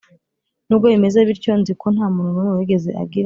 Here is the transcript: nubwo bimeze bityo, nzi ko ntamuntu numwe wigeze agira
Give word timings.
nubwo 0.67 0.85
bimeze 0.93 1.19
bityo, 1.27 1.51
nzi 1.61 1.73
ko 1.81 1.85
ntamuntu 1.95 2.29
numwe 2.35 2.53
wigeze 2.59 2.89
agira 3.01 3.19